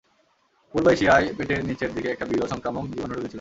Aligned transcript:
পূর্ব 0.73 0.85
এশিয়ায় 0.87 1.27
পেটের 1.37 1.61
নিচের 1.69 1.91
দিকে 1.95 2.09
একটা 2.11 2.25
বিরল, 2.25 2.47
সংক্রামক 2.47 2.83
জীবাণু 2.85 3.13
ঢুকেছিল। 3.13 3.29